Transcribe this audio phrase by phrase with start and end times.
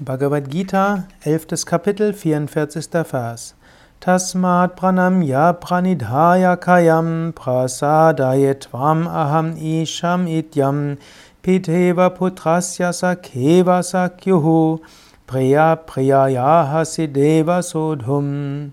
[0.00, 1.64] Bhagavad Gita, 11.
[1.64, 3.04] Kapitel, 44.
[3.04, 3.54] Vers.
[4.00, 10.98] Tasmat pranamya pranidhaya kayam prasadayetvam aham isham ityam
[11.44, 14.80] piteva putrasya sakeva sakyuhu
[15.28, 18.72] priya priyayaha sideva sodhum.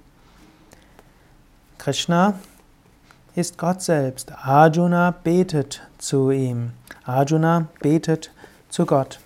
[1.77, 2.33] Krishna
[3.35, 4.31] ist Gott selbst.
[4.43, 6.71] Arjuna betet zu ihm.
[7.05, 8.31] Arjuna betet
[8.71, 9.19] zu Gott.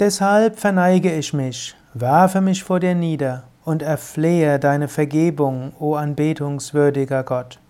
[0.00, 7.22] Deshalb verneige ich mich, werfe mich vor dir nieder und erflehe deine Vergebung, o anbetungswürdiger
[7.22, 7.60] Gott.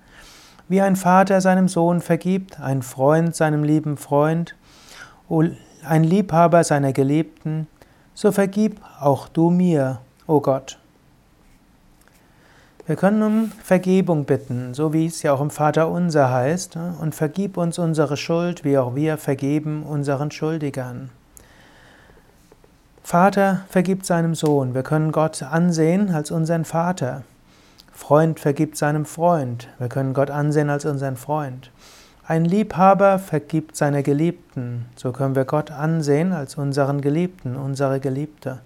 [0.69, 4.55] Wie ein Vater seinem Sohn vergibt, ein Freund seinem lieben Freund,
[5.85, 7.67] ein Liebhaber seiner Geliebten,
[8.15, 10.79] so vergib auch du mir, o Gott.
[12.87, 17.13] Wir können um Vergebung bitten, so wie es ja auch im Vater unser heißt, und
[17.13, 21.11] vergib uns unsere Schuld, wie auch wir vergeben unseren Schuldigern.
[23.11, 24.73] Vater vergibt seinem Sohn.
[24.73, 27.25] Wir können Gott ansehen als unseren Vater.
[27.93, 29.67] Freund vergibt seinem Freund.
[29.81, 31.73] Wir können Gott ansehen als unseren Freund.
[32.25, 34.87] Ein Liebhaber vergibt seiner Geliebten.
[34.95, 38.61] So können wir Gott ansehen als unseren Geliebten, unsere Geliebte.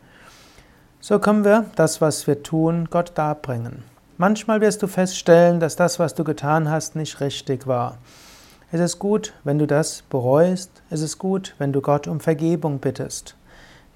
[1.00, 3.82] So können wir das, was wir tun, Gott darbringen.
[4.18, 7.96] Manchmal wirst du feststellen, dass das, was du getan hast, nicht richtig war.
[8.70, 10.82] Es ist gut, wenn du das bereust.
[10.90, 13.36] Es ist gut, wenn du Gott um Vergebung bittest.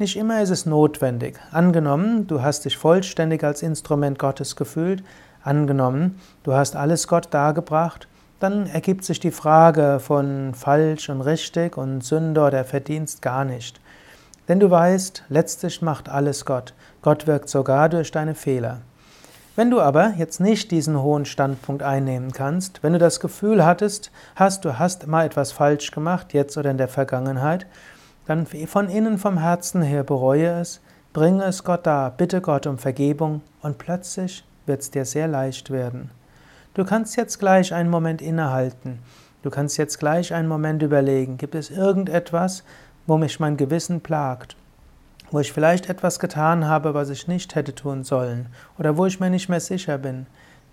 [0.00, 1.40] Nicht immer ist es notwendig.
[1.50, 5.02] Angenommen, du hast dich vollständig als Instrument Gottes gefühlt,
[5.42, 8.06] angenommen, du hast alles Gott dargebracht,
[8.38, 13.80] dann ergibt sich die Frage von falsch und richtig und Sünde oder Verdienst gar nicht.
[14.46, 16.74] Denn du weißt, letztlich macht alles Gott.
[17.02, 18.82] Gott wirkt sogar durch deine Fehler.
[19.56, 24.12] Wenn du aber jetzt nicht diesen hohen Standpunkt einnehmen kannst, wenn du das Gefühl hattest,
[24.36, 27.66] hast, du hast mal etwas falsch gemacht, jetzt oder in der Vergangenheit,
[28.28, 30.82] dann von innen vom Herzen her bereue es,
[31.14, 35.70] bringe es Gott dar, bitte Gott um Vergebung und plötzlich wird es dir sehr leicht
[35.70, 36.10] werden.
[36.74, 38.98] Du kannst jetzt gleich einen Moment innehalten.
[39.40, 42.64] Du kannst jetzt gleich einen Moment überlegen, gibt es irgendetwas,
[43.06, 44.56] wo mich mein Gewissen plagt,
[45.30, 48.48] wo ich vielleicht etwas getan habe, was ich nicht hätte tun sollen
[48.78, 50.26] oder wo ich mir nicht mehr sicher bin.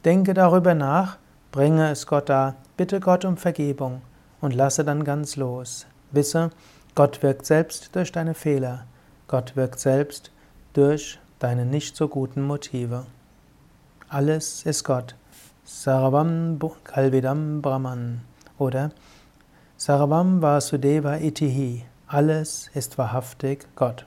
[0.03, 1.19] Denke darüber nach,
[1.53, 4.01] bringe es Gott dar, bitte Gott um Vergebung
[4.41, 5.87] und lasse dann ganz los.
[6.11, 6.49] Wisse,
[6.95, 8.85] Gott wirkt selbst durch deine Fehler.
[9.27, 10.31] Gott wirkt selbst
[10.73, 13.05] durch deine nicht so guten Motive.
[14.07, 15.15] Alles ist Gott.
[15.65, 18.21] Sarvam Kalvidam Brahman.
[18.57, 18.91] Oder
[19.77, 21.83] Sarvam Vasudeva Itihi.
[22.07, 24.03] Alles ist wahrhaftig Gott.